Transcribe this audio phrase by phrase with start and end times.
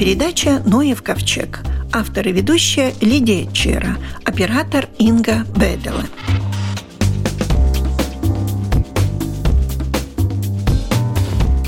[0.00, 1.60] передача «Ноев ковчег».
[1.92, 6.04] Автор и ведущая Лидия Чера, оператор Инга Бедела.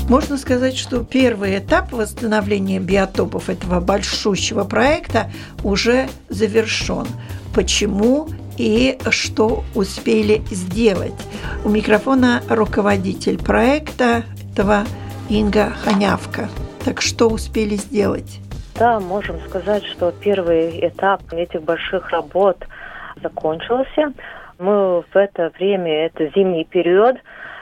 [0.09, 5.31] Можно сказать, что первый этап восстановления биотопов этого большущего проекта
[5.63, 7.05] уже завершен.
[7.53, 11.13] Почему и что успели сделать?
[11.63, 14.87] У микрофона руководитель проекта этого
[15.29, 16.49] Инга Ханявка.
[16.85, 18.39] Так что успели сделать?
[18.77, 22.57] Да, можем сказать, что первый этап этих больших работ
[23.21, 24.13] закончился.
[24.59, 27.15] Мы в это время, это зимний период,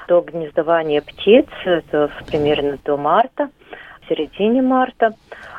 [0.07, 3.49] до гнездования птиц, это примерно до марта,
[4.01, 5.13] в середине марта,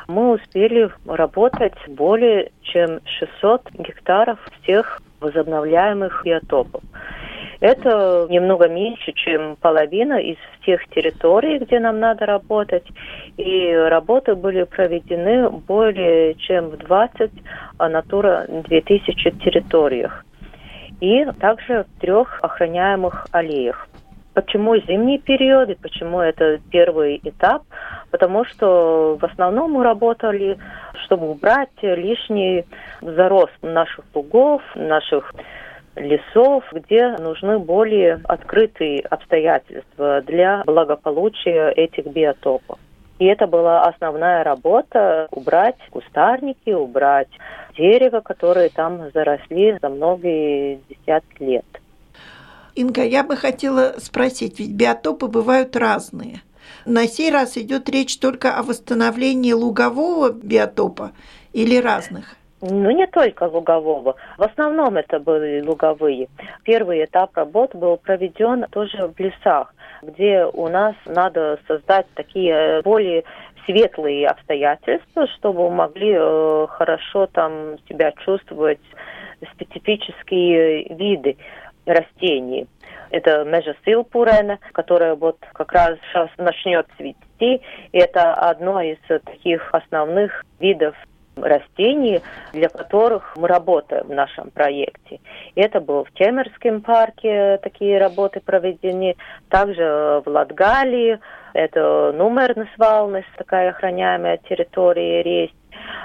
[0.07, 6.83] мы успели работать более чем 600 гектаров всех возобновляемых биотопов.
[7.63, 12.83] Это немного меньше, чем половина из всех территорий, где нам надо работать.
[13.37, 17.31] И работы были проведены более чем в 20
[17.79, 20.25] Натура 2000 территориях.
[20.99, 23.87] И также в трех охраняемых аллеях.
[24.33, 27.63] Почему зимний период и почему это первый этап?
[28.11, 30.57] Потому что в основном мы работали,
[31.05, 32.65] чтобы убрать лишний
[32.99, 35.31] зарост наших лугов, наших
[35.95, 42.79] лесов, где нужны более открытые обстоятельства для благополучия этих биотопов.
[43.19, 47.29] И это была основная работа– убрать кустарники, убрать
[47.77, 51.65] дерево, которые там заросли за многие десятки лет.
[52.75, 56.41] Инга, я бы хотела спросить, ведь биотопы бывают разные.
[56.85, 61.11] На сей раз идет речь только о восстановлении лугового биотопа
[61.53, 62.35] или разных?
[62.65, 64.15] Ну, не только лугового.
[64.37, 66.29] В основном это были луговые.
[66.63, 73.25] Первый этап работ был проведен тоже в лесах, где у нас надо создать такие более
[73.65, 78.79] светлые обстоятельства, чтобы могли э, хорошо там себя чувствовать
[79.55, 81.35] специфические виды
[81.85, 82.67] растений.
[83.09, 87.61] Это межа силпурена, которая вот как раз сейчас начнет цвести.
[87.91, 90.95] И это одно из таких основных видов
[91.35, 92.21] растений,
[92.51, 95.19] для которых мы работаем в нашем проекте.
[95.55, 99.15] Это было в Темерском парке такие работы проведены,
[99.49, 101.19] также в Латгалии,
[101.53, 105.55] это Нумернес Валнес, такая охраняемая территория есть.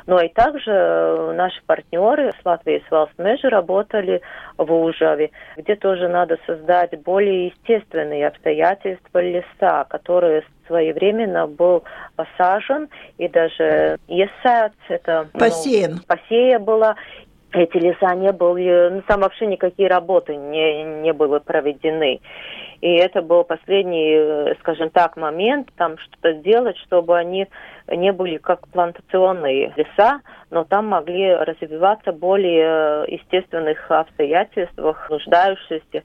[0.07, 4.23] Но и также наши партнеры с Латвией с Валсмежи работали
[4.57, 11.85] в Ужаве, где тоже надо создать более естественные обстоятельства леса, которые своевременно был
[12.17, 15.93] посажен и даже есац, это посеян.
[15.93, 16.97] Ну, посея была,
[17.53, 22.21] эти леса не были, ну, там вообще никакие работы не, не были проведены.
[22.81, 27.49] И это был последний, э, скажем так, момент там что-то сделать, чтобы они
[27.91, 36.03] не были как плантационные леса, но там могли развиваться более естественных обстоятельствах, нуждающиеся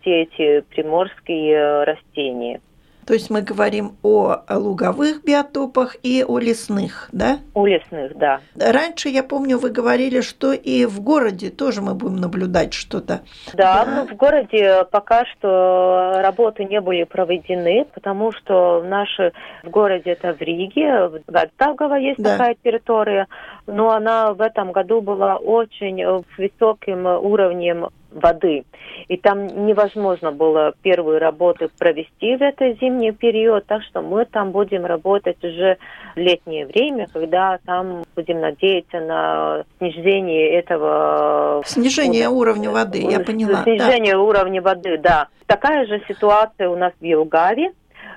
[0.00, 2.60] все эти приморские э, растения.
[3.06, 7.38] То есть мы говорим о луговых биотопах и о лесных, да?
[7.54, 8.40] У лесных, да.
[8.56, 13.22] Раньше, я помню, вы говорили, что и в городе тоже мы будем наблюдать что-то.
[13.54, 13.94] Да, да.
[13.94, 19.32] Ну, в городе пока что работы не были проведены, потому что наши
[19.62, 22.32] в городе это в Риге, в Гальтавгово есть да.
[22.32, 23.26] такая территория,
[23.66, 28.64] но она в этом году была очень высоким уровнем воды.
[29.08, 34.50] И там невозможно было первые работы провести в этот зимний период, так что мы там
[34.52, 35.78] будем работать уже
[36.14, 41.62] в летнее время, когда там будем надеяться на снижение этого...
[41.64, 43.62] Снижение уровня воды, я поняла.
[43.64, 44.20] Снижение да.
[44.20, 45.28] уровня воды, да.
[45.46, 47.72] Такая же ситуация у нас в Елгаве.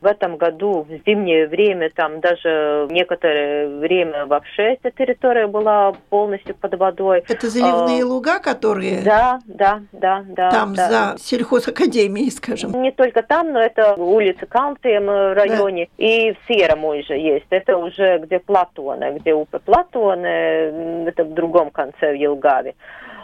[0.05, 6.53] В этом году в зимнее время там даже некоторое время вообще эта территория была полностью
[6.53, 7.23] под водой.
[7.27, 9.01] Это заливные а, луга, которые?
[9.01, 10.51] Да, да, да, да.
[10.51, 10.87] Там да.
[11.15, 12.79] за сельхозакадемией, скажем.
[12.83, 16.05] Не только там, но это улица Калтем районе да.
[16.05, 17.47] и в Сером уже есть.
[17.49, 22.75] Это уже где Платоны, где УП Платоны, это в другом конце в Елгаве.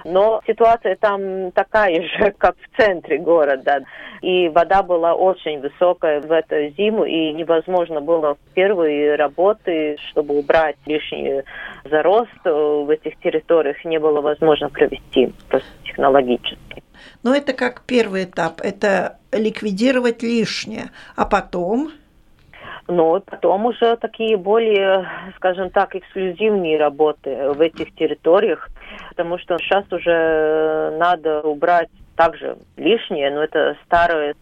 [0.03, 3.83] Но ситуация там такая же, как в центре города.
[4.21, 10.75] И вода была очень высокая в эту зиму, и невозможно было первые работы, чтобы убрать
[10.85, 11.41] лишний
[11.89, 16.83] зарост в этих территориях, не было возможно провести просто технологически.
[17.23, 21.91] Но это как первый этап, это ликвидировать лишнее, а потом
[22.91, 25.07] но потом уже такие более,
[25.37, 28.69] скажем так, эксклюзивные работы в этих территориях,
[29.09, 34.35] потому что сейчас уже надо убрать также лишнее, но это старые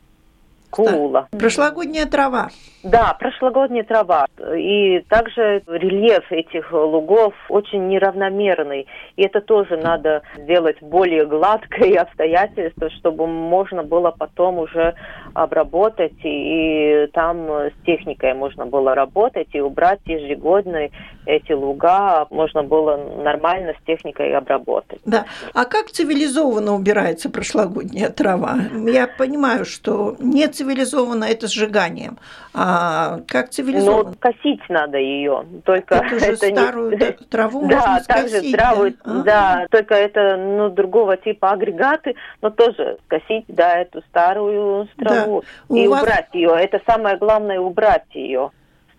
[0.70, 1.28] Куула.
[1.32, 2.50] Прошлогодняя трава.
[2.84, 4.28] Да, прошлогодняя трава.
[4.56, 8.88] И также рельеф этих лугов очень неравномерный.
[9.18, 14.96] И это тоже надо сделать более гладкое обстоятельство, чтобы можно было потом уже
[15.34, 16.14] обработать.
[16.24, 20.90] И там с техникой можно было работать и убрать ежегодно
[21.30, 22.26] эти луга.
[22.30, 25.00] Можно было нормально с техникой обработать.
[25.06, 25.26] Да.
[25.54, 28.58] А как цивилизованно убирается прошлогодняя трава?
[28.88, 32.18] Я понимаю, что не цивилизованно это сжиганием.
[32.54, 34.10] А как цивилизованно?
[34.10, 35.46] Ну, косить надо ее.
[35.66, 37.12] Только это, же это старую не...
[37.30, 38.56] траву да, можно также скосить.
[38.56, 39.24] траву, да?
[39.24, 45.76] да, только это ну, другого типа агрегаты, но тоже скосить, да, эту старую траву Да.
[45.78, 46.56] и У вас- убрать ее.
[46.60, 48.52] Это самое главное, убрать ее.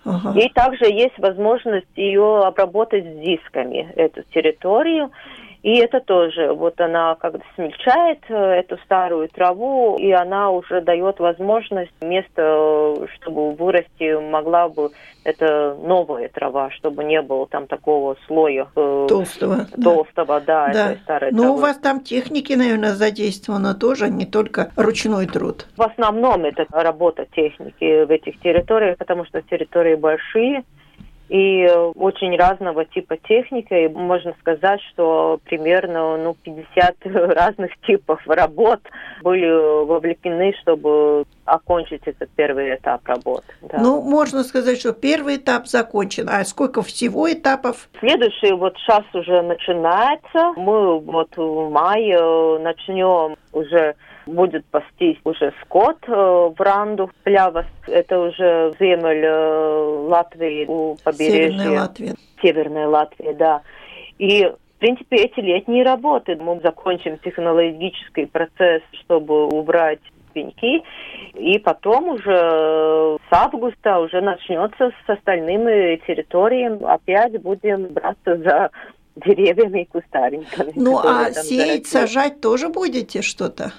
[0.04, 0.38] Ага.
[0.38, 5.10] И также есть возможность ее обработать с дисками, эту территорию.
[5.62, 10.80] И это тоже, вот она как бы смельчает э, эту старую траву, и она уже
[10.80, 14.90] дает возможность место, чтобы вырасти могла бы
[15.24, 19.66] это новая трава, чтобы не было там такого слоя э, Толстого.
[19.76, 19.82] да.
[19.82, 20.92] толстого, да, Да.
[20.92, 21.56] этой старой Но травы.
[21.58, 25.66] у вас там техники, наверное, задействовано тоже, не только ручной труд.
[25.76, 30.64] В основном это работа техники в этих территориях, потому что территории большие
[31.30, 33.76] и э, очень разного типа техника.
[33.76, 38.80] И можно сказать, что примерно ну, 50 разных типов работ
[39.22, 43.46] были вовлечены, чтобы окончить этот первый этап работы.
[43.62, 43.78] да.
[43.80, 46.28] Ну, можно сказать, что первый этап закончен.
[46.28, 47.88] А сколько всего этапов?
[48.00, 50.52] Следующий вот сейчас уже начинается.
[50.56, 53.94] Мы вот в мае э, начнем уже
[54.30, 57.66] будет пастись уже скот э, в Ранду, Плявас.
[57.86, 61.58] Это уже земель э, Латвии у побережья.
[61.58, 62.14] Северная Латвия.
[62.42, 63.62] Северная Латвия, да.
[64.18, 70.00] И в принципе, эти летние работы мы закончим технологический процесс, чтобы убрать
[70.32, 70.82] пеньки,
[71.34, 76.82] и потом уже э, с августа уже начнется с остальными территориями.
[76.84, 78.70] Опять будем браться за
[79.16, 80.72] деревьями и кустарниками.
[80.74, 82.06] Ну, а сеять, заросли.
[82.06, 83.72] сажать тоже будете что-то?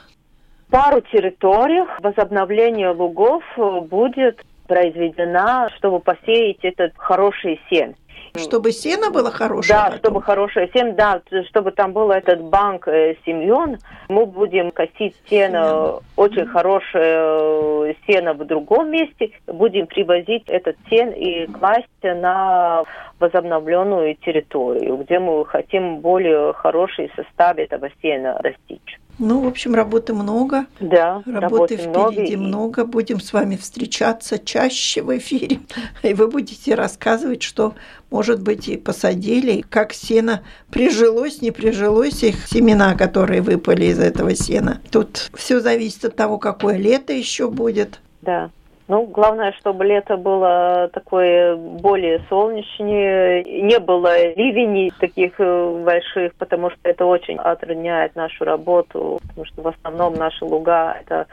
[0.71, 7.95] Пару территориях возобновление лугов э, будет произведена, чтобы посеять этот хороший сен.
[8.38, 9.77] Чтобы сено было хорошее?
[9.77, 10.00] Да, потом?
[10.00, 13.77] чтобы хорошее сено, да, чтобы там был этот банк э, семен,
[14.07, 16.00] мы будем косить сено, Семян.
[16.15, 22.83] очень хорошее э, сено в другом месте, будем привозить этот сен и класть на
[23.19, 29.00] возобновленную территорию, где мы хотим более хороший состав этого сена достичь.
[29.21, 30.65] Ну, в общем, работы много.
[30.79, 32.12] Да, Работы работы много.
[32.12, 32.85] впереди и- много.
[32.85, 35.59] Будем с вами встречаться чаще в эфире.
[36.03, 37.75] И вы будете рассказывать, что,
[38.09, 40.41] может быть, и посадили, и как сено
[40.71, 44.81] прижилось, не прижилось, их семена, которые выпали из этого сена.
[44.89, 48.00] Тут все зависит от того, какое лето еще будет.
[48.24, 48.50] Да.
[48.87, 56.69] Ну, главное, чтобы лето было такое более солнечнее, не было ливней таких э, больших, потому
[56.71, 61.27] что это очень отрудняет нашу работу, потому что в основном наши луга это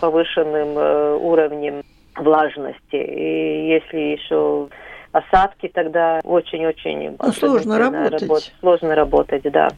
[0.00, 1.82] повышенным э, уровнем
[2.16, 2.96] влажности.
[2.96, 4.68] И если еще
[5.12, 8.52] осадки, тогда очень-очень Ну, сложно затруднительно работать.
[8.60, 9.68] Сложно работать, да.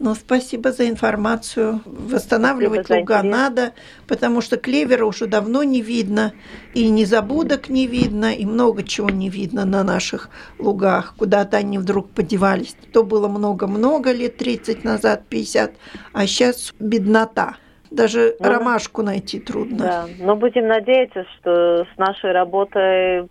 [0.00, 1.82] Ну, спасибо за информацию.
[1.84, 3.74] Восстанавливать Спасибо луга надо,
[4.08, 6.32] потому что клевера уже давно не видно,
[6.72, 11.14] и незабудок не видно, и много чего не видно на наших лугах.
[11.18, 12.74] Куда-то они вдруг подевались.
[12.94, 15.72] То было много-много лет, 30 назад, 50,
[16.14, 17.56] а сейчас беднота.
[17.90, 19.78] Даже Ну, ромашку найти трудно.
[19.78, 23.28] Да, но будем надеяться, что с нашей работой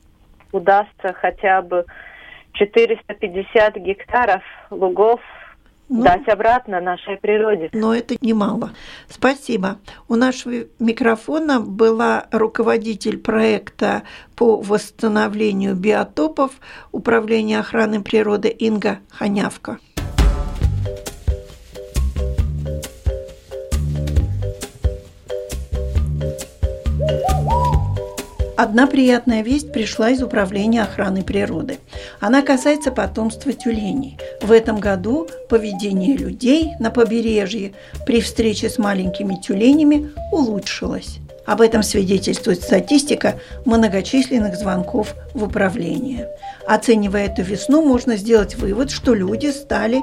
[0.52, 1.86] удастся хотя бы
[2.54, 5.20] 450 гектаров лугов
[5.90, 7.70] Ну, дать обратно нашей природе.
[7.74, 8.72] но это немало.
[9.08, 9.80] Спасибо.
[10.08, 14.04] У нашего микрофона была руководитель проекта
[14.36, 16.52] по восстановлению биотопов
[16.92, 19.80] Управления охраны природы Инга Ханявка.
[28.62, 31.80] Одна приятная весть пришла из Управления охраны природы.
[32.20, 34.18] Она касается потомства тюленей.
[34.42, 37.72] В этом году поведение людей на побережье
[38.06, 41.20] при встрече с маленькими тюленями улучшилось.
[41.50, 46.30] Об этом свидетельствует статистика многочисленных звонков в управление.
[46.68, 50.02] Оценивая эту весну, можно сделать вывод, что люди стали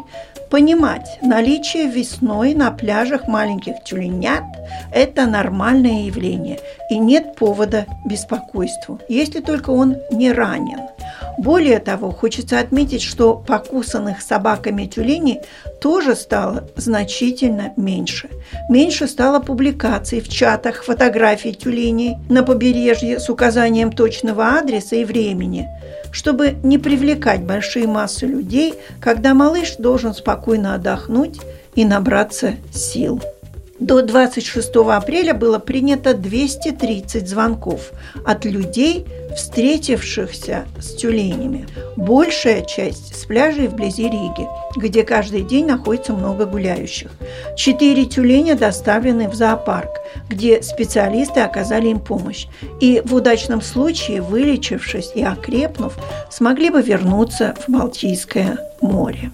[0.51, 4.43] понимать, наличие весной на пляжах маленьких тюленят–
[4.93, 6.59] это нормальное явление,
[6.91, 10.81] и нет повода беспокойству, если только он не ранен.
[11.39, 15.41] Более того, хочется отметить, что покусанных собаками тюленей
[15.81, 18.31] тоже стало значительно меньше.
[18.71, 25.69] Меньше стало публикаций в чатах фотографий тюленей на побережье с указанием точного адреса и времени,
[26.11, 31.41] чтобы не привлекать большие массы людей, когда малыш должен спокойно отдохнуть
[31.75, 33.21] и набраться сил.
[33.79, 37.93] До 26 апреля было принято 230 звонков
[38.25, 41.67] от людей, встретившихся с тюленями.
[41.97, 47.11] Большая часть с пляжей вблизи Риги, где каждый день находится много гуляющих.
[47.57, 52.47] Четыре тюленя доставлены в зоопарк, где специалисты оказали им помощь.
[52.81, 55.95] И в удачном случае, вылечившись и окрепнув,
[56.31, 59.31] смогли бы вернуться в Балтийское море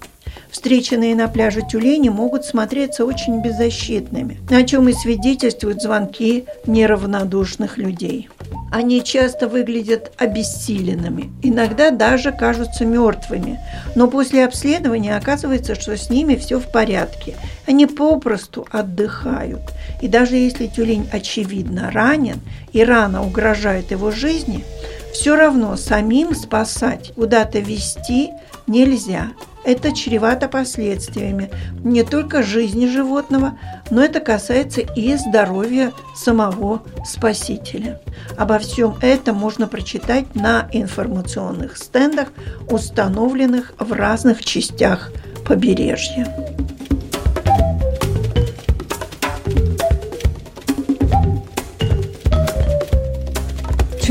[0.53, 8.29] встреченные на пляже тюлени могут смотреться очень беззащитными, о чем и свидетельствуют звонки неравнодушных людей.
[8.73, 13.61] Они часто выглядят обессиленными, иногда даже кажутся мертвыми,
[13.95, 17.35] но после обследования оказывается, что с ними все в порядке.
[17.67, 19.61] Они попросту отдыхают.
[20.01, 22.41] И даже если тюлень очевидно ранен
[22.73, 24.65] и рана угрожает его жизни,
[25.13, 28.31] все равно самим спасать, куда-то вести
[28.67, 29.33] нельзя–
[29.65, 31.51] это чревато последствиями
[31.85, 33.59] не только жизни животного,
[33.91, 38.01] но это касается и здоровья самого спасителя.
[38.37, 42.29] Обо всем этом можно прочитать на информационных стендах,
[42.69, 45.13] установленных в разных частях
[45.47, 46.27] побережья.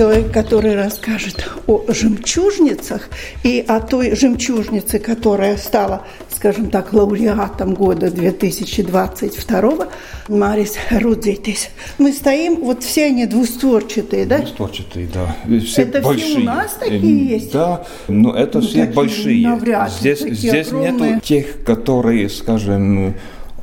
[0.01, 3.07] Человек, который расскажет о жемчужницах
[3.43, 9.87] и о той жемчужнице, которая стала, скажем так, лауреатом года 2022,
[10.27, 11.69] Марис Рудзитис.
[11.99, 14.39] Мы стоим, вот все они двустворчатые, да?
[14.39, 15.35] Двустворчатые, да.
[15.59, 16.29] Все это большие.
[16.31, 17.51] все у нас такие есть?
[17.51, 19.47] Да, но это ну, все большие.
[19.47, 23.13] Навряд здесь здесь нету тех, которые, скажем,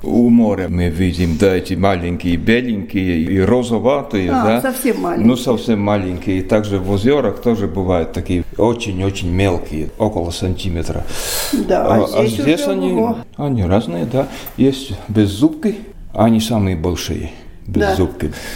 [0.03, 4.61] у моря мы видим, да, эти маленькие, беленькие и розоватые, а, да.
[4.61, 5.27] совсем маленькие.
[5.27, 6.39] Ну, совсем маленькие.
[6.39, 11.05] И также в озерах тоже бывают такие очень-очень мелкие, около сантиметра.
[11.53, 14.29] Да, а, а здесь, а здесь они, они разные, да.
[14.57, 15.77] Есть беззубки,
[16.13, 17.31] они самые большие
[17.69, 18.09] без да.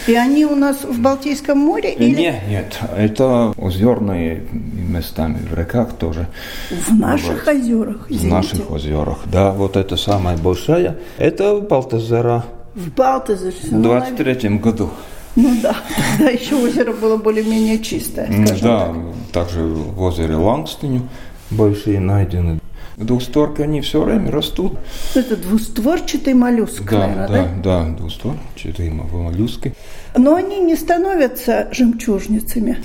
[0.06, 1.92] И они у нас в Балтийском море?
[1.92, 2.18] Или...
[2.18, 6.28] Нет, нет, это озерные местами, в реках тоже.
[6.70, 7.54] В наших вот.
[7.54, 8.26] озерах, извините.
[8.26, 12.44] В наших озерах, да, вот это самая большая, это Балтазера.
[12.74, 13.54] В Балтазере?
[13.70, 14.90] В 23 ну, году.
[15.36, 15.76] Ну да,
[16.18, 18.30] тогда еще озеро было более-менее чистое,
[18.62, 18.96] Да, так.
[19.32, 21.02] также в озере Лангстиню
[21.50, 22.60] большие найдены.
[22.96, 24.78] Двустворки, они все время растут.
[25.14, 27.44] Это двустворчатый моллюск, да, наверное, да?
[27.62, 29.74] Да, да, двустворчатые моллюски.
[30.16, 32.78] Но они не становятся жемчужницами.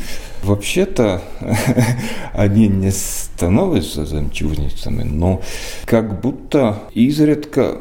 [0.44, 1.22] Вообще-то
[2.34, 5.42] они не становятся жемчужницами, но
[5.86, 7.80] как будто изредка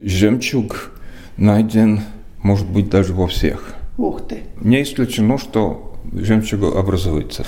[0.00, 0.92] жемчуг
[1.36, 2.02] найден,
[2.42, 3.74] может быть, даже во всех.
[3.96, 4.42] Ух ты.
[4.60, 7.44] Не исключено, что жемчуг образуется.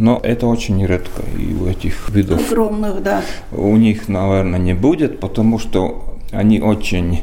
[0.00, 1.22] Но это очень редко.
[1.38, 2.50] И у этих видов...
[2.50, 3.22] Огромных, да.
[3.52, 7.20] У них, наверное, не будет, потому что они очень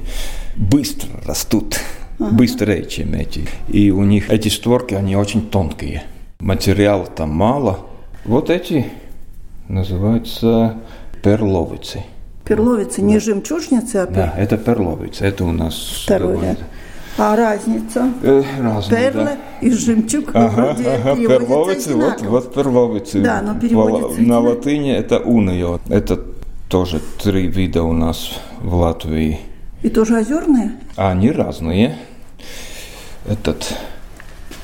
[0.55, 1.79] быстро растут.
[2.19, 2.35] Ага.
[2.35, 3.47] Быстрее, чем эти.
[3.67, 6.03] И у них эти створки, они очень тонкие.
[6.39, 7.79] Материала там мало.
[8.25, 8.85] Вот эти
[9.67, 10.77] называются
[11.23, 12.03] перловицы.
[12.45, 14.15] Перловицы, не жемчужницы, а пер...
[14.15, 15.25] Да, это перловицы.
[15.25, 16.03] Это у нас...
[16.03, 16.59] Второй ряд.
[17.17, 18.11] А разница?
[18.21, 19.37] Э, разные, Перлы да.
[19.61, 23.21] и жемчуг ага, ага, перловицы, вот, вот перловицы.
[23.21, 24.21] Да, но переводится.
[24.21, 25.79] На латыни это унайо.
[25.89, 26.19] Это
[26.69, 29.39] тоже три вида у нас в Латвии.
[29.81, 30.73] И тоже озерные?
[30.95, 31.97] А они разные.
[33.25, 33.73] Этот,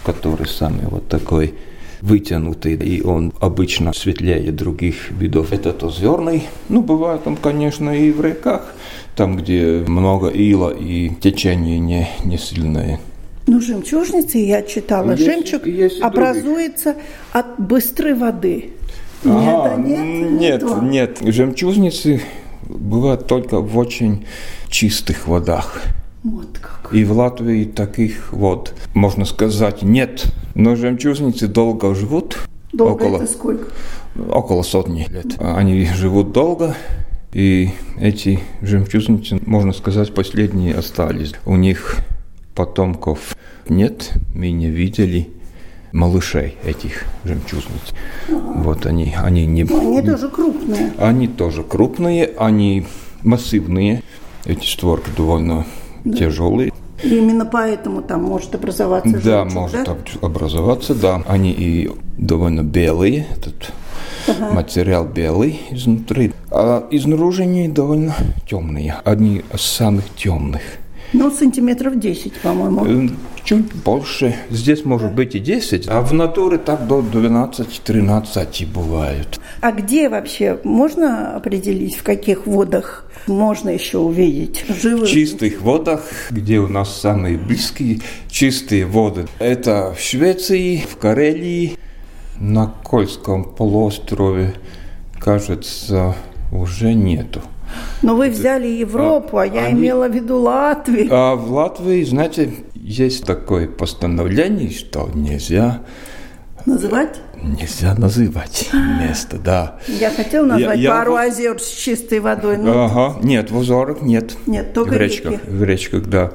[0.06, 1.56] который самый вот такой
[2.02, 5.54] вытянутый, и он обычно светлее других видов.
[5.54, 6.44] Этот озерный.
[6.70, 8.74] Ну, бывает он, конечно, и в реках
[9.16, 13.00] там, где много ила и течение не, не сильное.
[13.46, 17.10] Ну, жемчужницы, я читала, есть, жемчуг есть образуется других.
[17.34, 18.70] от быстрой воды.
[19.24, 21.20] Нет, нет, нет, нет.
[21.22, 22.22] Жемчужницы
[22.68, 24.26] бывают только в очень
[24.70, 25.82] чистых водах.
[26.24, 26.94] Вот как.
[26.94, 30.26] И в Латвии таких вот, можно сказать, нет.
[30.56, 32.38] Но жемчужницы долго живут.
[32.72, 33.72] Долго около, это сколько?
[34.30, 35.36] Около сотни лет.
[35.40, 36.76] Они живут долго,
[37.34, 41.34] и эти жемчужницы, можно сказать, последние остались.
[41.46, 41.98] У них
[42.56, 43.36] потомков
[43.68, 45.30] нет, мы не видели
[45.92, 47.94] малышей этих жемчужниц.
[48.30, 49.64] Вот они, они не...
[49.64, 50.94] Они тоже крупные.
[50.98, 52.86] Они тоже крупные, они
[53.24, 54.04] массивные.
[54.46, 55.66] Эти створки довольно
[56.04, 56.18] да.
[56.18, 56.74] тяжелые.
[57.02, 59.98] И именно поэтому там может образоваться жемчуг, Да, может да?
[60.22, 61.24] образоваться, да.
[61.28, 63.28] Они и довольно белые.
[63.32, 63.72] Этот
[64.28, 64.54] ага.
[64.54, 68.16] материал белый изнутри, а изнаружи довольно
[68.48, 70.62] темные, одни из самых темных.
[71.14, 73.12] Ну, сантиметров 10, по-моему.
[73.44, 74.36] Чуть больше.
[74.50, 79.40] Здесь может быть и 10, а в натуре так до 12-13 бывают.
[79.62, 85.08] А где вообще можно определить, в каких водах можно еще увидеть живых?
[85.08, 86.02] В чистых водах,
[86.32, 88.00] где у нас самые близкие
[88.30, 89.28] чистые воды.
[89.40, 91.78] Это в Швеции, в Карелии,
[92.44, 94.54] на Кольском полуострове,
[95.20, 96.16] кажется,
[96.52, 97.42] уже нету.
[98.02, 99.80] Но вы взяли Европу, а, а я они...
[99.80, 101.08] имела в виду Латвию.
[101.10, 105.80] А в Латвии, знаете, есть такое постановление, что нельзя
[106.66, 107.20] Называть?
[107.42, 109.80] Нельзя называть место, да.
[109.88, 111.24] Я хотел назвать я, пару я...
[111.24, 112.58] озер с чистой водой.
[112.58, 112.86] Но...
[112.86, 114.38] Ага, нет, в озерах нет.
[114.46, 115.34] Нет, только в речках.
[115.34, 115.44] Реки.
[115.46, 116.32] В речках, да.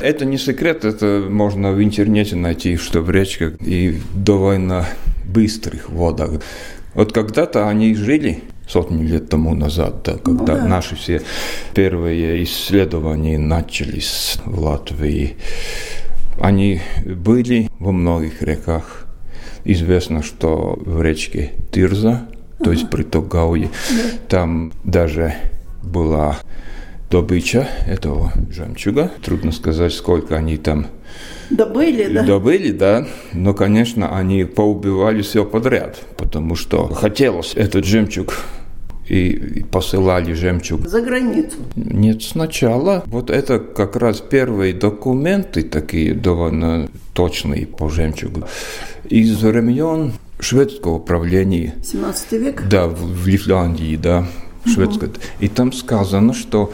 [0.00, 4.86] Это не секрет, это можно в интернете найти, что в речках и довольно
[5.26, 6.42] быстрых водах.
[6.94, 10.66] Вот когда-то они жили сотни лет тому назад, да, когда ну, да.
[10.66, 11.22] наши все
[11.74, 15.36] первые исследования начались в Латвии.
[16.40, 19.06] Они были во многих реках,
[19.68, 22.28] Известно, что в речке Тирза,
[22.62, 23.68] то есть приток Гауи,
[24.28, 25.34] там даже
[25.82, 26.38] была
[27.10, 29.10] добыча этого жемчуга.
[29.24, 30.86] Трудно сказать, сколько они там
[31.50, 32.22] Добыли, да?
[32.22, 33.06] Добыли, да.
[33.32, 38.34] Но, конечно, они поубивали все подряд, потому что хотелось этот жемчуг
[39.08, 40.86] и посылали жемчуг.
[40.88, 41.56] За границу?
[41.76, 43.04] Нет, сначала.
[43.06, 48.44] Вот это как раз первые документы, такие довольно точные по жемчугу,
[49.08, 51.74] из времен шведского правления.
[51.84, 52.64] 17 век?
[52.68, 54.26] Да, в, Лифляндии, да,
[54.64, 55.10] шведское.
[55.10, 55.18] Угу.
[55.40, 56.72] И там сказано, что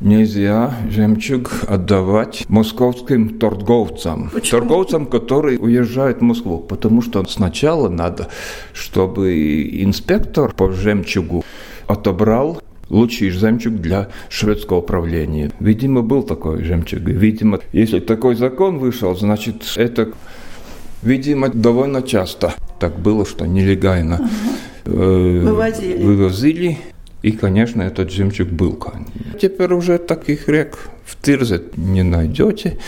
[0.00, 4.30] нельзя жемчуг отдавать московским торговцам.
[4.32, 4.60] Почему?
[4.60, 6.58] Торговцам, которые уезжают в Москву.
[6.58, 8.28] Потому что сначала надо,
[8.72, 11.44] чтобы инспектор по жемчугу
[11.86, 15.50] отобрал лучший жемчуг для шведского правления.
[15.60, 17.00] Видимо, был такой жемчуг.
[17.00, 20.10] Видимо, если такой закон вышел, значит, это,
[21.02, 24.28] видимо, довольно часто так было, что нелегально ага.
[24.86, 26.02] э, вывозили.
[26.02, 26.78] вывозили.
[27.22, 28.78] И, конечно, этот жемчуг был.
[29.40, 32.78] Теперь уже таких рек в Тирзе не найдете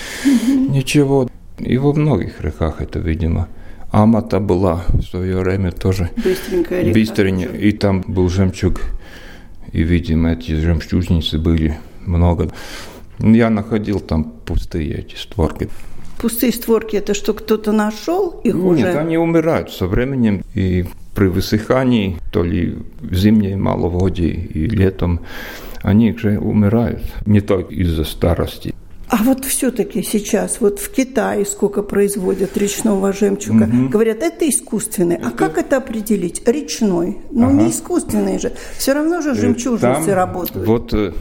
[0.47, 1.29] ничего.
[1.59, 3.49] И во многих реках это, видимо.
[3.91, 6.99] Амата была в свое время тоже быстренькая река.
[6.99, 7.57] Быстренько.
[7.57, 8.81] И там был жемчуг.
[9.73, 12.51] И, видимо, эти жемчужницы были много.
[13.19, 15.69] Я находил там пустые эти створки.
[16.19, 18.83] Пустые створки– это что, кто-то нашел их Нет, уже?
[18.83, 20.43] Нет, они умирают со временем.
[20.55, 25.21] И при высыхании, то ли в зимней маловодье и летом,
[25.83, 27.03] они уже умирают.
[27.27, 28.75] Не только из-за старости.
[29.09, 33.91] А вот все-таки сейчас, вот в Китае сколько производят речного жемчуга, угу.
[33.91, 35.17] говорят, это искусственный.
[35.17, 35.29] Это...
[35.29, 36.43] А как это определить?
[36.49, 37.19] Речной.
[37.31, 37.53] Ну, ага.
[37.53, 38.53] не искусственный же.
[38.79, 40.67] Все равно же э, жемчужницы Там работают.
[40.67, 41.13] Вот э,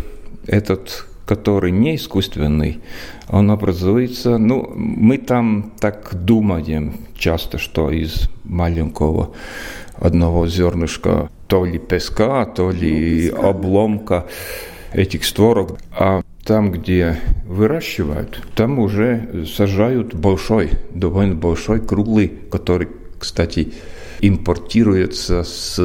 [0.48, 2.82] этот который не искусственный,
[3.30, 9.34] он образуется, ну, мы там так думаем часто, что из маленького
[10.02, 14.26] одного зернышка то ли песка, то ли ну, обломка
[14.94, 15.80] этих створок.
[15.98, 23.74] А там, где выращивают, там уже сажают большой, довольно большой, круглый, который, кстати,
[24.22, 25.76] импортируется с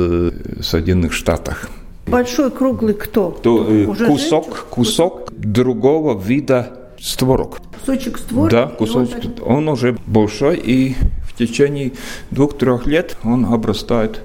[0.63, 1.69] Соединенных Штатов.
[2.07, 3.31] Большой круглый кто?
[3.43, 7.59] То, э, уже кусок, кусок другого вида створок.
[7.81, 8.51] Кусочек створок?
[8.51, 9.25] Да, кусочек.
[9.45, 10.95] Он, он уже большой, и
[11.37, 11.93] в течение
[12.31, 14.23] двух-трех лет он обрастает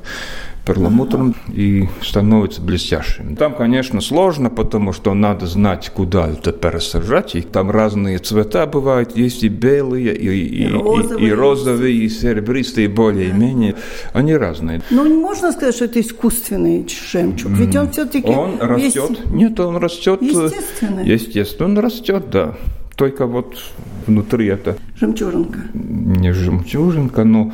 [0.66, 3.36] перламутром и становится блестящим.
[3.36, 7.36] Там, конечно, сложно, потому что надо знать, куда это пересажать.
[7.36, 9.18] И там разные цвета бывают.
[9.18, 13.76] Есть и белые, и, и, и, розовые, и, и, розовые, и серебристые, более-менее.
[14.14, 14.82] Они разные.
[14.90, 17.52] Но не можно сказать, что это искусственный жемчуг.
[17.52, 18.30] Ведь он все-таки...
[18.30, 19.10] Он растет.
[19.10, 19.32] Весь...
[19.32, 20.22] Нет, он растет...
[20.22, 21.00] Э, естественно.
[21.02, 22.56] Естественно, он растет, да.
[23.02, 23.58] Только вот
[24.06, 24.78] внутри это...
[24.96, 25.58] Жемчужинка.
[25.74, 27.52] Не жемчужинка, но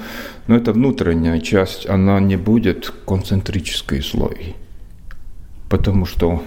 [0.48, 4.58] но эта внутренняя часть, она не будет концентрической слой.
[5.70, 6.44] Потому что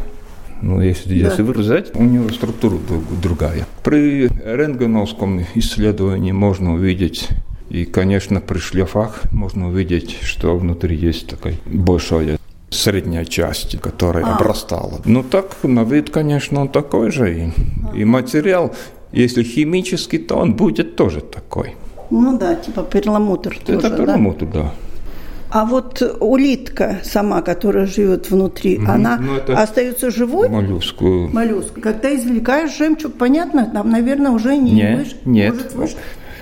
[0.60, 1.28] ну, если, да.
[1.28, 2.76] если вырезать, у него структура
[3.22, 3.66] другая.
[3.82, 7.28] При рентгеновском исследовании можно увидеть
[7.70, 12.38] и, конечно, при шлифах можно увидеть, что внутри есть такая большая
[12.70, 14.36] средняя часть, которая а.
[14.36, 15.00] обрастала.
[15.04, 17.34] Ну так, на вид, конечно, он такой же.
[17.34, 17.48] И,
[17.92, 17.96] а.
[17.96, 18.74] и материал,
[19.12, 21.74] если химический, то он будет тоже такой.
[22.10, 24.62] Ну да, типа перламутр Это тоже, перламутр, да.
[24.62, 24.72] да.
[25.50, 28.86] А вот улитка сама, которая живет внутри, угу.
[28.88, 30.48] она ну, остается живой?
[30.48, 31.00] Моллюск.
[31.00, 31.80] Моллюск.
[31.80, 35.54] Когда извлекаешь жемчуг, понятно, там, наверное, уже не нет, выше, нет.
[35.54, 35.94] может выше.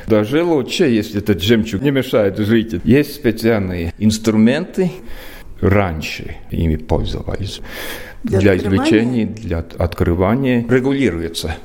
[0.07, 2.81] Даже лучше, если этот жемчуг не мешает жить.
[2.85, 4.91] Есть специальные инструменты,
[5.61, 7.61] раньше ими пользовались.
[8.25, 11.57] Для Для, извлечения, для открывания регулируется.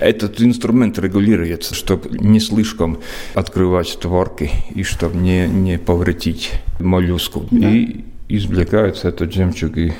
[0.00, 2.98] Этот инструмент регулируется, чтобы не слишком
[3.34, 7.46] открывать створки и чтобы не, не повредить моллюску.
[7.52, 9.92] И извлекается этот жемчуг и,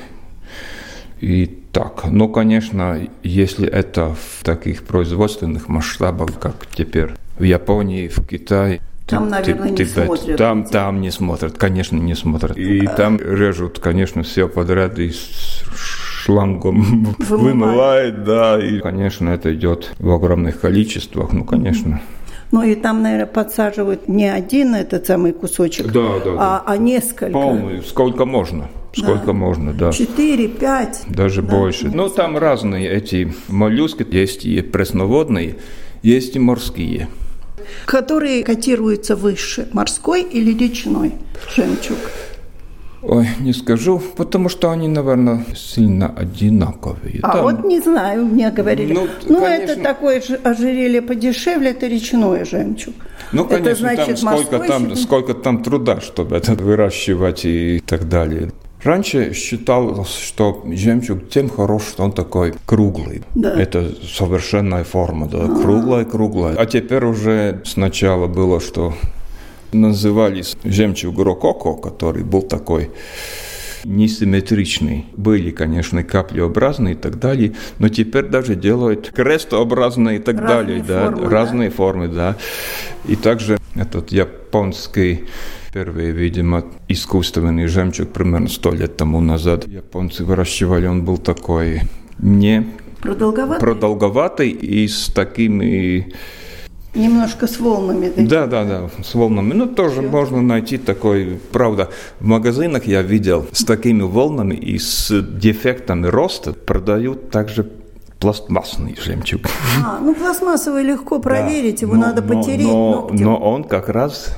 [1.21, 2.05] и так.
[2.05, 8.81] Но, конечно, если это в таких производственных масштабах, как теперь в Японии, в Китае,
[9.11, 10.05] Там, наверное, не Тибет.
[10.05, 10.37] смотрят.
[10.37, 12.57] Там, там не смотрят, конечно, не смотрят.
[12.57, 15.11] И там режут, конечно, все подряд и
[15.75, 16.81] шлангом
[17.19, 17.29] Вымывают.
[17.29, 18.59] вымывает, да.
[18.59, 21.31] И, конечно, это идет в огромных количествах.
[21.33, 22.01] Ну, конечно.
[22.51, 27.31] Ну и там, наверное, подсаживают не один этот самый кусочек, Да, да, а, а несколько.
[27.31, 28.69] Полную, сколько можно.
[28.93, 29.93] Сколько можно, да.
[29.93, 31.03] Четыре, пять.
[31.07, 31.89] Даже больше.
[31.93, 34.05] Ну, там разные эти моллюски.
[34.11, 35.55] Есть и пресноводные,
[36.03, 37.07] есть и морские.
[37.85, 41.13] Которые котируются выше, морской или речной
[41.55, 41.97] жемчуг.
[43.03, 47.19] Ой, не скажу, потому что они, наверное, сильно одинаковые.
[47.23, 48.93] А Там- вот не знаю, мне говорили.
[48.93, 49.71] Ну, Ну, конечно.
[49.71, 52.93] это такое же ожерелье подешевле, это речной жемчуг.
[53.31, 54.95] Ну, конечно, это значит там сколько там, себе?
[54.95, 58.51] сколько там труда, чтобы это выращивать и так далее.
[58.83, 63.21] Раньше считалось, что жемчуг тем хорош, что он такой круглый.
[63.35, 63.59] Да.
[63.59, 66.55] Это совершенная форма, да, круглая, круглая.
[66.55, 68.93] А теперь уже сначала было, что
[69.71, 72.89] назывались жемчуг рококо, который был такой
[73.83, 75.05] несимметричный.
[75.15, 80.83] Были, конечно, каплеобразные и так далее, но теперь даже делают крестообразные и так Разные далее.
[80.87, 81.29] Да, формы, да?
[81.29, 82.35] разные формы, да.
[83.07, 84.11] И также этот
[84.51, 85.23] японский
[85.73, 90.87] Первый, видимо, искусственный жемчуг примерно сто лет тому назад японцы выращивали.
[90.87, 91.83] Он был такой
[92.19, 92.67] не
[92.99, 93.59] Продолговатый?
[93.61, 96.13] продолговатый и с такими...
[96.93, 98.09] Немножко с волнами.
[98.09, 98.27] такими.
[98.27, 99.53] Да, да, да, с волнами.
[99.53, 101.39] Ну, тоже можно найти такой...
[101.53, 107.63] Правда, в магазинах я видел с такими волнами и с дефектами роста продают также
[108.21, 109.41] пластмассный жемчуг.
[109.85, 113.25] А, ну пластмассовый легко проверить, Да, его но- надо но- потереть Но, ногтем.
[113.25, 114.35] но он как раз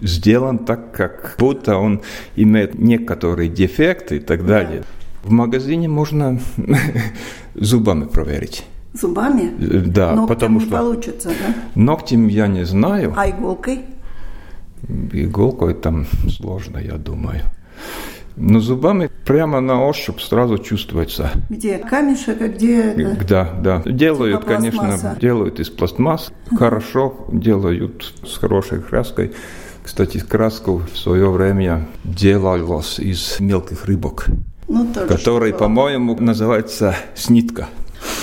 [0.00, 2.00] сделан так, как будто он
[2.34, 4.82] имеет некоторые дефекты и так далее.
[5.22, 6.40] В магазине можно
[7.54, 8.64] зубами проверить.
[8.94, 9.50] Зубами?
[9.58, 11.54] Да, Ногтем потому не что получится, да?
[11.74, 13.12] ногтем я не знаю.
[13.16, 13.84] А иголкой?
[15.12, 17.42] Иголкой там сложно, я думаю.
[18.36, 21.30] Но зубами прямо на ощупь сразу чувствуется.
[21.48, 22.80] Где камешек, а где...
[22.82, 23.24] это?
[23.26, 23.82] Да, да.
[23.90, 26.30] Делают, Типа конечно, делают из пластмасс.
[26.56, 29.32] Хорошо делают с хорошей краской.
[29.82, 34.26] Кстати, краску в свое время делалось из мелких рыбок,
[34.68, 35.52] Ну, что-то.
[35.58, 37.68] по-моему, называется снитка.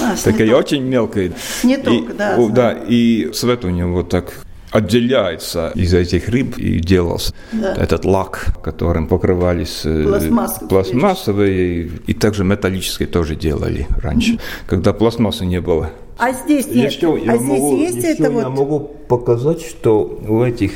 [0.01, 0.59] А, Такая сниток.
[0.59, 1.31] очень мелкая.
[1.61, 2.49] Сниток, И- да, о.
[2.49, 4.42] Да, и цвет у него так
[4.73, 7.73] отделяется из этих рыб и делался Да.
[7.75, 10.69] этот лак, которым покрывались э, Пластмассовые.
[10.69, 15.91] пластмассовые и также металлические тоже делали раньше, когда пластмассы не было.
[16.17, 16.91] А здесь нет.
[16.91, 20.71] Еще я а здесь могу- есть еще это я вот могу показать, что в этих,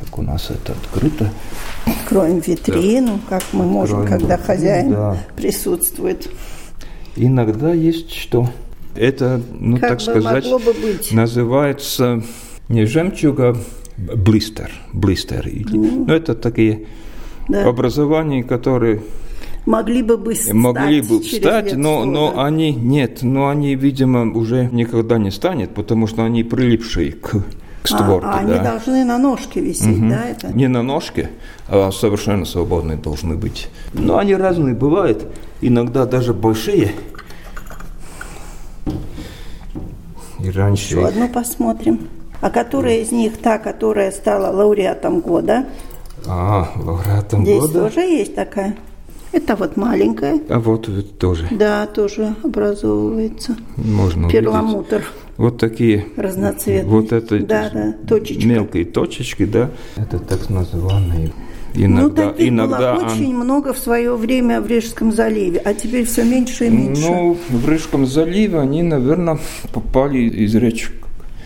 [0.00, 1.30] как у нас это открыто,
[1.86, 5.18] Откроем витрину, как мы можем, Откроем когда витрину, хозяин да.
[5.36, 6.28] присутствует.
[7.16, 8.48] иногда есть что.
[8.94, 11.12] Это, ну Как так бы сказать, могло бы быть.
[11.12, 12.22] называется
[12.68, 13.56] не жемчуг, а
[13.96, 14.70] блистер.
[14.92, 15.48] блистер.
[15.72, 16.86] Ну, это такие
[17.48, 17.66] Да.
[17.66, 19.02] образования, которые
[19.66, 22.44] Могли бы бы стать могли бы стать, но, но да.
[22.46, 27.44] они нет, но они, видимо, уже никогда не станет, потому что они прилипшие к,
[27.82, 28.28] к створке.
[28.28, 28.62] а, а они да.
[28.72, 30.08] должны на ножке висеть, Мгм.
[30.10, 30.48] да, это?
[30.56, 31.30] Не на ножке,
[31.68, 33.68] а совершенно свободные должны быть.
[33.92, 35.26] Но они разные бывают,
[35.60, 36.92] иногда даже большие.
[40.42, 40.94] И раньше...
[40.94, 42.08] Еще одну посмотрим.
[42.40, 45.66] А которая из них та, которая стала лауреатом года?
[46.26, 47.72] А, лауреатом Здесь года.
[47.88, 48.76] тоже есть такая.
[49.32, 50.40] Это вот маленькая.
[50.48, 53.56] А вот тоже Да, тоже образовывается.
[53.76, 54.40] можно увидеть.
[54.40, 55.04] Перламутр
[55.36, 56.88] Вот такие разноцветный.
[56.90, 58.46] Вот это Да, да, точечка.
[58.48, 59.70] мелкие точечки, да.
[59.96, 61.32] Это так называемые.
[61.74, 65.74] ну, Иногда, таких иногда было он- очень много в свое время в Рижском заливе, а
[65.74, 67.02] теперь все меньше и меньше.
[67.02, 69.38] Ну, в Рижском заливе они, наверное,
[69.72, 70.97] попали из речек.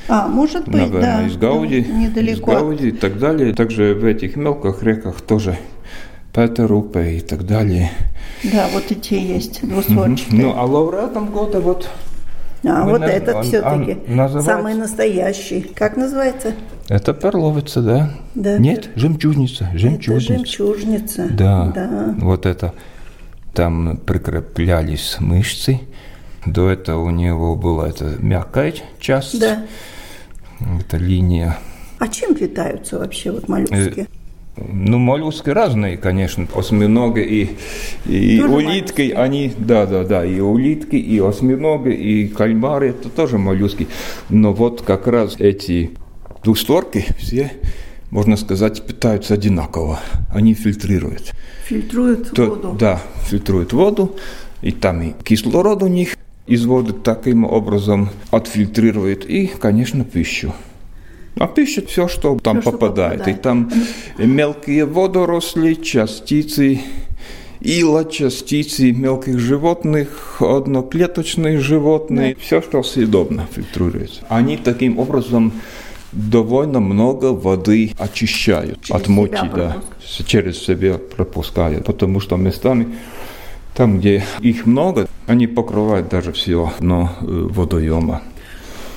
[0.09, 1.27] А, может быть, наверное, да.
[1.27, 2.53] из Гауди, ну, недалеко.
[2.53, 3.55] из Гауди и так далее.
[3.55, 5.57] Также в этих мелких реках тоже
[6.35, 7.91] Петерупе и так далее.
[8.45, 9.73] Да, вот и те есть, Мгм.
[9.73, 10.43] двусворчатые.
[10.43, 11.89] Ну, а лауреатом года вот
[12.65, 15.63] а вот наз- этот все-таки называется- самый настоящий.
[15.75, 16.55] Как называется?
[16.89, 18.11] это перловица, да?
[18.35, 18.59] Да.
[18.59, 20.33] Нет, жемчужница, Это жемчужница.
[20.35, 21.29] жемчужница.
[21.33, 22.15] Да, да.
[22.19, 22.73] вот это.
[23.55, 25.81] Там прикреплялись мышцы.
[26.47, 29.39] До этого у него была эта мягкая часть.
[29.39, 29.65] Да.
[30.81, 31.59] Это линия.
[31.99, 34.09] А чем питаются вообще вот моллюски?
[34.57, 36.47] Ну, моллюски разные, конечно.
[36.55, 37.57] Осьминоги и,
[38.07, 39.17] и Тоже улитки, моллюски.
[39.17, 43.89] они, да, да, да, и улитки, и осьминоги, и кальмары, это тоже моллюски.
[44.29, 45.93] Но вот как раз эти
[46.45, 47.53] двухстворки все,
[48.11, 50.01] можно сказать, питаются одинаково.
[50.35, 51.33] Они фильтрируют.
[51.65, 52.77] Фильтруют То- воду.
[52.79, 54.17] Да, фильтруют воду,
[54.61, 60.53] и там и кислород у них из воды таким образом отфильтрирует, и, конечно, пищу.
[61.39, 63.19] А пища все, что там Всё, что попадает.
[63.21, 63.39] попадает.
[63.39, 63.71] И там
[64.19, 66.81] мелкие водоросли, частицы
[67.61, 72.37] ила, частицы мелких животных, одноклеточные животные.
[72.41, 74.21] Все, что съедобно, фильтруется.
[74.29, 75.53] Они таким образом
[76.13, 79.85] довольно много воды очищают Через от себя да, пропускают.
[80.05, 82.89] с- через себя пропускают, потому что местами
[83.75, 88.23] там, где их много, они покрывают даже все дно э, водоема.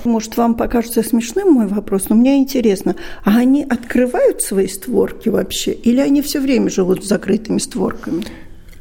[0.03, 5.71] Может, вам покажется смешным мой вопрос, но мне интересно, а они открывают свои створки вообще,
[5.71, 8.23] или они все время живут с закрытыми створками?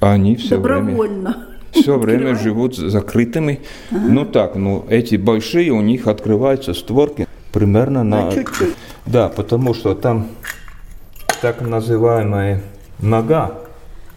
[0.00, 1.46] Они все время, Добровольно.
[1.72, 3.61] все время живут с закрытыми.
[3.90, 8.26] Ну так, ну эти большие, у них открываются створки примерно на...
[8.26, 8.74] На чуть-чуть.
[9.07, 10.26] Да, потому что там
[11.40, 12.62] так называемая
[13.00, 13.63] нога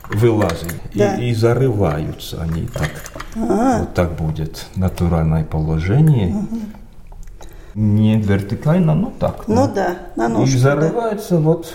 [0.10, 1.16] вылазит и- Да.
[1.16, 2.90] и, зарываются они так.
[3.36, 6.36] Вот так будет натуральное положение.
[7.76, 9.48] Не вертикально, но так.
[9.48, 10.58] Ну да, на И ножку.
[11.30, 11.40] да.
[11.40, 11.74] вот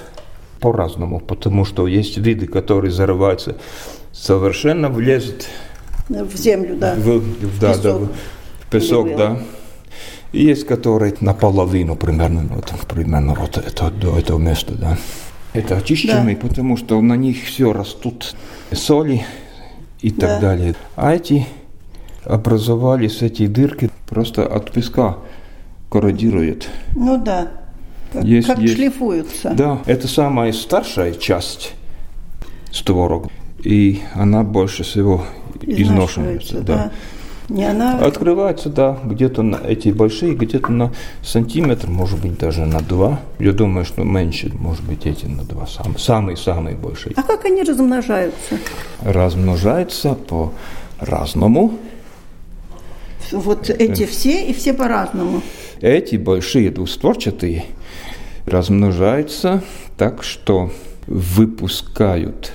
[0.61, 3.57] по-разному, потому что есть виды, которые зарываются
[4.12, 5.49] совершенно влезет
[6.09, 6.95] В землю, да.
[6.95, 8.03] в, в- да, да, песок.
[8.61, 9.38] в песок, да.
[10.33, 14.97] И есть, которые наполовину примерно, вот, примерно вот это, до этого места, да.
[15.52, 18.34] Это очищенные, потому что на них все растут
[18.72, 19.24] соли
[20.00, 20.40] и так Да.
[20.40, 20.74] далее.
[20.96, 21.46] А эти
[22.24, 25.18] образовались эти дырки просто от песка
[25.90, 26.68] корродируют.
[26.96, 27.48] Ну да.
[28.12, 28.74] Как, Есть- как есть.
[28.74, 29.50] шлифуются.
[29.54, 31.72] Да, это самая старшая часть
[32.70, 33.28] створок,
[33.62, 35.24] и она больше всего
[35.62, 36.60] изношивается.
[36.60, 36.92] Да.
[37.48, 37.98] Не она...
[37.98, 43.20] Открывается, да, где-то на эти большие, где-то на сантиметр, может быть, даже на два.
[43.38, 45.66] Я думаю, что меньше, может быть, эти на два.
[45.66, 47.14] Сам- Самые-самые большие.
[47.16, 48.59] А как они размножаются?
[49.02, 51.78] Размножается по-разному.
[53.33, 55.42] Вот эти все и все по-разному.
[55.81, 57.64] Эти большие двустворчатые
[58.46, 59.62] размножаются
[59.96, 60.70] так, что
[61.07, 62.52] выпускают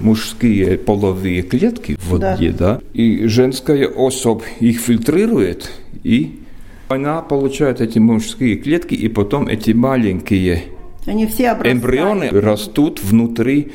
[0.00, 2.80] мужские половые клетки в воде, да.
[2.92, 5.70] и женская особь их фильтрирует,
[6.02, 6.40] и
[6.88, 10.64] она получает эти мужские клетки, и потом эти маленькие
[11.06, 11.78] Они все обрастают.
[11.78, 13.72] эмбрионы растут внутри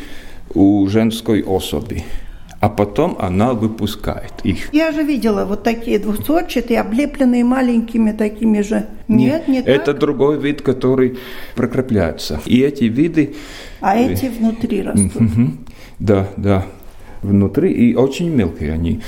[0.54, 2.04] у женской особи,
[2.60, 4.74] а потом она выпускает их.
[4.74, 8.88] Я же видела вот такие двухсотчатые, облепленные маленькими такими же.
[9.08, 10.00] Нет, не Это так.
[10.00, 11.18] другой вид, который
[11.56, 12.40] прикрепляется.
[12.46, 13.36] И эти виды,
[13.82, 15.22] А эти внутри растут.
[16.00, 16.66] да, да,
[17.22, 19.02] внутри, и очень мелкие они.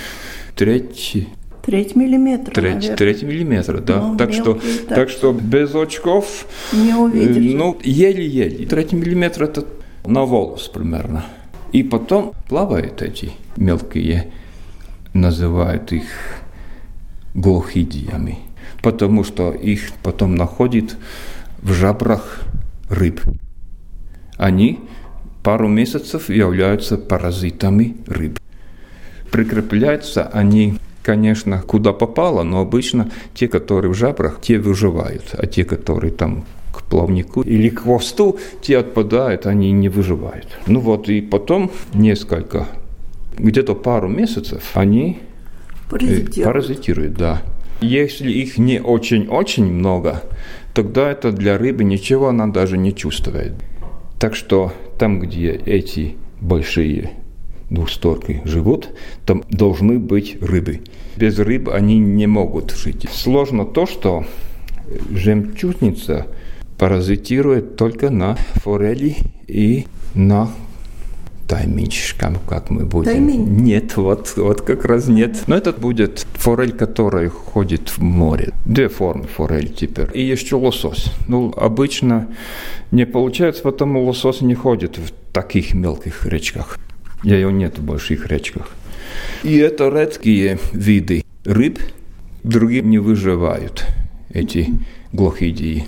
[0.55, 1.27] Треть,
[1.65, 2.95] Треть миллиметра, треть, наверное.
[2.97, 4.01] треть миллиметра, да.
[4.01, 7.53] Ну, так, что, так так что без очков, Не э, увидишь.
[7.53, 8.65] ну, еле-еле.
[8.65, 9.65] Треть миллиметра это
[10.05, 11.25] на волос примерно.
[11.71, 14.31] И потом плавают эти мелкие,
[15.13, 16.05] называют их
[17.33, 18.39] глохидиями,
[18.81, 20.97] потому что их потом находят
[21.61, 22.41] в жабрах
[22.89, 23.21] рыб.
[24.37, 24.79] Они
[25.43, 28.39] пару месяцев являются паразитами рыб.
[29.31, 35.65] Прикрепляются они, конечно, куда попало, но обычно те, которые в жабрах, те выживают, а те,
[35.65, 36.45] которые там
[36.77, 40.47] к плавнику или к хвосту, те отпадают, они не выживают.
[40.67, 42.67] Ну вот, и потом несколько,
[43.37, 46.43] где-то пару месяцев они э, Паразитируют.
[46.43, 47.41] Паразитируют, да.
[47.81, 50.23] Если их не очень-очень много,
[50.73, 53.53] тогда это для рыбы ничего она даже не чувствует.
[54.19, 57.11] Так что там, где эти большие
[57.69, 58.89] двухсторки живут,
[59.25, 60.81] там должны быть рыбы.
[61.15, 63.07] Без рыб они не могут жить.
[63.11, 64.25] Сложно то, что
[65.11, 66.27] жемчужница
[66.77, 70.49] паразитирует только на форели и на
[71.47, 73.11] тайминчикам, как мы будем.
[73.11, 73.45] Таймень?
[73.61, 75.43] Нет, вот, вот как раз нет.
[75.47, 78.53] Но это будет форель, которая ходит в море.
[78.65, 80.09] Две формы форель теперь.
[80.13, 81.05] И еще лосось.
[81.27, 82.27] Ну, обычно
[82.91, 86.77] не получается, потому лосось не ходит в таких мелких речках.
[87.23, 88.69] Ее нет в больших речках.
[89.43, 91.79] И это редкие виды рыб,
[92.43, 93.85] другие не выживают,
[94.29, 94.69] эти
[95.13, 95.85] глохидии.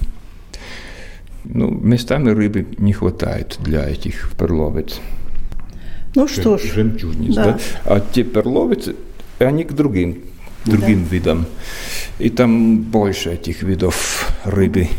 [1.43, 4.99] Ну, местами рыбы не хватает для этих перловиц.
[6.15, 7.43] Ну что ж, Жемчужниц, да.
[7.43, 7.60] да.
[7.86, 8.95] А те перловицы,
[9.39, 10.23] они к другим,
[10.65, 11.45] другим видам.
[12.17, 14.89] И там больше этих видов рыбы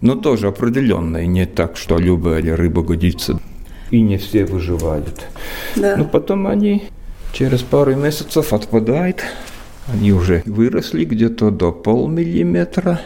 [0.00, 3.40] но тоже определенные, не так, что любая рыба годится.
[3.90, 5.26] И не все выживают.
[5.76, 5.96] Да.
[5.96, 6.84] Но потом они
[7.32, 9.22] через пару месяцев отпадают.
[9.92, 13.00] Они уже выросли где-то до полмиллиметра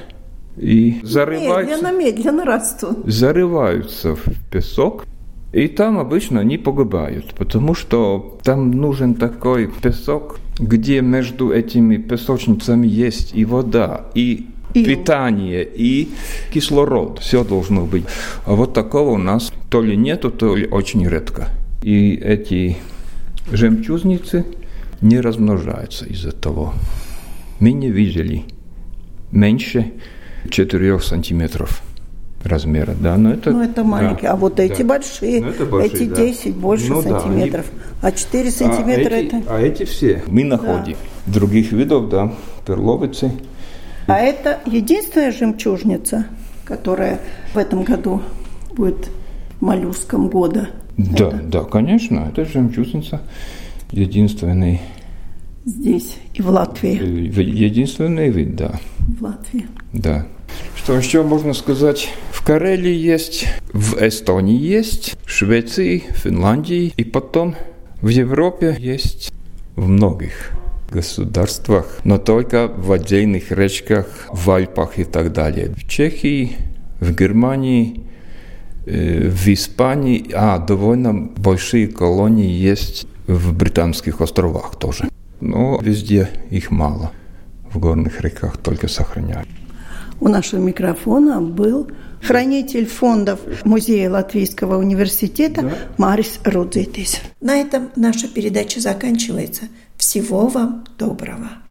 [0.61, 1.77] и зарываются.
[1.77, 2.99] Медленно, медленно растут.
[3.05, 5.07] Зарываются в песок.
[5.53, 12.87] И там обычно они погибают, потому что там нужен такой песок, где между этими песочницами
[12.87, 14.85] есть и вода, и и...
[14.85, 16.09] питание и
[16.53, 17.19] кислород.
[17.19, 18.05] Все должно быть.
[18.45, 21.49] А вот такого у нас то ли нету, то ли очень редко.
[21.83, 22.77] И эти
[23.51, 24.45] жемчужницы
[25.01, 26.75] не размножаются из-за того.
[27.59, 28.45] Мы не видели
[29.33, 29.93] меньше
[30.49, 31.83] 4 сантиметров
[32.43, 33.51] размера, да, но это...
[33.51, 34.89] Ну, это маленькие, да, а вот эти да.
[34.89, 36.17] большие, ну, большие, эти да.
[36.17, 38.15] 10 больше ну, сантиметров, да, они...
[38.15, 39.43] а 4 сантиметра а эти, это...
[39.49, 40.97] А эти все мы находим.
[41.27, 41.33] Да.
[41.35, 42.33] Других видов, да,
[42.67, 43.33] перловицы.
[44.07, 46.27] А это единственная жемчужница,
[46.65, 47.21] которая
[47.53, 48.23] в этом году
[48.75, 49.11] будет
[49.61, 50.71] моллюском года?
[50.97, 51.41] Да, это?
[51.45, 53.21] да, конечно, это жемчужница
[53.91, 54.81] единственный
[55.71, 56.99] Здесь и в Латвии.
[57.01, 58.81] Э, единственный вид, да.
[58.99, 59.67] В Латвии.
[59.93, 60.27] Да.
[60.75, 62.09] Что еще можно сказать?
[62.33, 67.55] В Карелии есть, в Эстонии есть, в Швеции, Финляндии и потом
[68.03, 69.33] в Европе есть
[69.77, 70.51] в многих
[70.91, 75.73] государствах, но только в отдельных речках, в Альпах и так далее.
[75.77, 76.57] В Чехии,
[76.99, 78.07] в Германии,
[78.87, 85.09] э, в Испании, а довольно большие колонии есть в Британских островах тоже.
[85.41, 87.13] Но везде их мало.
[87.73, 89.49] В горных реках только сохраняют.
[90.21, 91.91] У нашего микрофона был
[92.23, 95.73] хранитель фондов Музея Латвийского университета да.
[95.97, 97.21] Марис Рудзитис.
[97.41, 99.63] На этом наша передача заканчивается.
[99.97, 101.51] Всего вам доброго.